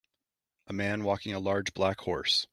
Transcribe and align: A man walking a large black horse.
A 0.65 0.73
man 0.73 1.03
walking 1.03 1.31
a 1.35 1.39
large 1.39 1.75
black 1.75 1.99
horse. 1.99 2.47